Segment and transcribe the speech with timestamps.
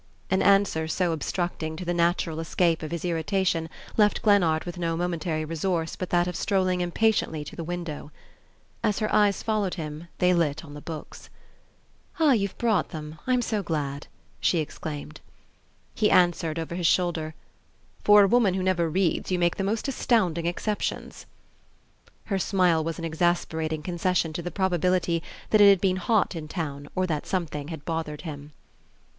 [0.31, 4.97] An answer so obstructing to the natural escape of his irritation left Glennard with no
[4.97, 8.11] momentary resource but that of strolling impatiently to the window.
[8.83, 11.29] As her eyes followed him they lit on the books.
[12.19, 13.19] "Ah, you've brought them!
[13.27, 14.07] I'm so glad,"
[14.39, 15.21] she exclaimed.
[15.93, 17.35] He answered over his shoulder,
[18.03, 21.27] "For a woman who never reads you make the most astounding exceptions!"
[22.23, 25.21] Her smile was an exasperating concession to the probability
[25.51, 28.53] that it had been hot in town or that something had bothered him.